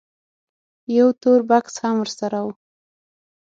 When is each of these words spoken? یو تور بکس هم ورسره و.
یو 0.97 1.09
تور 1.21 1.39
بکس 1.49 1.75
هم 1.83 1.95
ورسره 2.01 2.39
و. 2.45 2.47